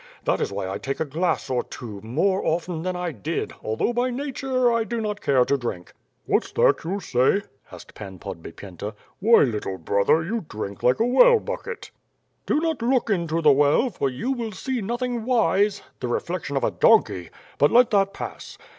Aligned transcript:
That 0.23 0.41
is 0.41 0.51
why 0.51 0.67
I 0.67 0.79
take 0.79 0.99
a 0.99 1.05
glass 1.05 1.47
or 1.47 1.61
two, 1.63 2.01
more 2.01 2.41
cften 2.43 2.81
than 2.81 2.95
I 2.95 3.11
did, 3.11 3.53
although, 3.63 3.93
by 3.93 4.09
nature, 4.09 4.73
I 4.73 4.83
do 4.83 4.99
not 4.99 5.21
care 5.21 5.45
to 5.45 5.55
drink." 5.59 5.93
"What's 6.25 6.51
that 6.53 6.83
you 6.83 6.99
say?" 6.99 7.43
asked 7.71 7.93
Pan 7.93 8.17
Podbipyenta. 8.17 8.95
"Why 9.19 9.43
little 9.43 9.77
brother, 9.77 10.23
you 10.23 10.43
drink 10.49 10.81
like 10.81 10.99
a 10.99 11.05
well 11.05 11.39
bucket." 11.39 11.91
"Do 12.47 12.59
not 12.59 12.81
look 12.81 13.11
into 13.11 13.43
the 13.43 13.51
well, 13.51 13.91
for 13.91 14.09
you 14.09 14.31
will 14.31 14.53
see 14.53 14.81
nothing 14.81 15.23
wise 15.23 15.83
(the 15.99 16.07
reflection 16.07 16.57
of 16.57 16.63
a 16.63 16.71
donkey); 16.71 17.29
but 17.59 17.69
let 17.71 17.91
that 17.91 18.11
pass. 18.11 18.57